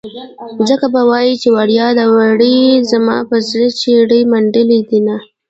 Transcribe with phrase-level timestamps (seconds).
[0.57, 2.57] خلک به وايي چې وړه ده وړې
[2.91, 5.15] زما په زړه چړې منډلې دينه